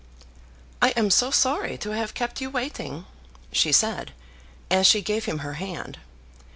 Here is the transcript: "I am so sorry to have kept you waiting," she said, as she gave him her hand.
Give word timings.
"I 0.81 0.89
am 0.97 1.11
so 1.11 1.29
sorry 1.29 1.77
to 1.77 1.91
have 1.91 2.15
kept 2.15 2.41
you 2.41 2.49
waiting," 2.49 3.05
she 3.51 3.71
said, 3.71 4.13
as 4.71 4.87
she 4.87 5.03
gave 5.03 5.25
him 5.25 5.37
her 5.45 5.53
hand. 5.61 5.99